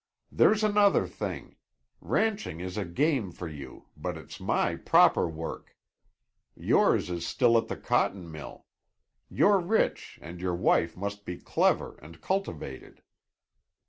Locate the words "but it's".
3.95-4.39